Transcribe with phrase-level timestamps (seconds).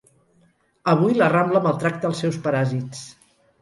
[0.95, 3.09] Avui la Rambla maltracta els seus paràsits.